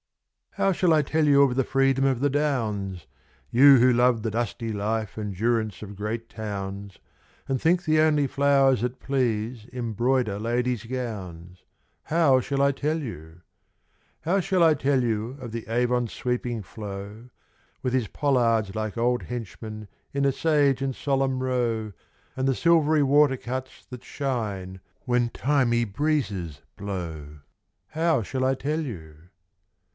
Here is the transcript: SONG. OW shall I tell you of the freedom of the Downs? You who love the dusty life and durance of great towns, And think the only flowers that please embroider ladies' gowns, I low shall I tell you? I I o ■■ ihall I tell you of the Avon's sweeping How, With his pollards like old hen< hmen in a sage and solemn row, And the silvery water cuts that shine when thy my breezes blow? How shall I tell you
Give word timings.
SONG. 0.57 0.65
OW 0.65 0.71
shall 0.73 0.93
I 0.93 1.01
tell 1.03 1.25
you 1.27 1.43
of 1.43 1.55
the 1.55 1.63
freedom 1.63 2.03
of 2.05 2.19
the 2.21 2.29
Downs? 2.29 3.05
You 3.51 3.77
who 3.77 3.93
love 3.93 4.21
the 4.23 4.31
dusty 4.31 4.73
life 4.73 5.17
and 5.17 5.33
durance 5.33 5.81
of 5.81 5.95
great 5.95 6.27
towns, 6.27 6.97
And 7.47 7.61
think 7.61 7.85
the 7.85 8.01
only 8.01 8.27
flowers 8.27 8.81
that 8.81 8.99
please 8.99 9.65
embroider 9.71 10.39
ladies' 10.39 10.83
gowns, 10.85 11.59
I 12.09 12.15
low 12.27 12.41
shall 12.41 12.61
I 12.63 12.71
tell 12.73 12.97
you? 12.97 13.41
I 14.25 14.31
I 14.31 14.33
o 14.33 14.37
■■ 14.39 14.41
ihall 14.51 14.63
I 14.63 14.73
tell 14.73 15.03
you 15.03 15.37
of 15.39 15.51
the 15.53 15.67
Avon's 15.67 16.11
sweeping 16.11 16.63
How, 16.63 17.13
With 17.83 17.93
his 17.93 18.07
pollards 18.07 18.75
like 18.75 18.97
old 18.97 19.23
hen< 19.23 19.45
hmen 19.45 19.87
in 20.13 20.25
a 20.25 20.31
sage 20.33 20.81
and 20.81 20.95
solemn 20.95 21.41
row, 21.43 21.93
And 22.35 22.47
the 22.47 22.55
silvery 22.55 23.03
water 23.03 23.37
cuts 23.37 23.85
that 23.89 24.03
shine 24.03 24.81
when 25.05 25.29
thy 25.31 25.63
my 25.63 25.85
breezes 25.85 26.61
blow? 26.75 27.37
How 27.89 28.23
shall 28.23 28.43
I 28.43 28.55
tell 28.55 28.81
you 28.81 29.15